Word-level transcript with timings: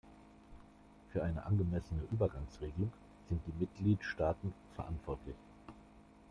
Für 1.11 1.21
eine 1.23 1.45
angemessene 1.45 2.01
Übergangsregelung 2.11 2.91
sind 3.29 3.39
die 3.45 3.53
Mitgliedstaaten 3.61 4.51
verantwortlich. 4.73 5.35